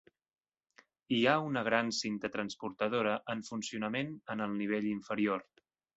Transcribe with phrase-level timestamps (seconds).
[1.17, 5.47] Hi ha una gran cinta transportadora en funcionament en el nivell inferior.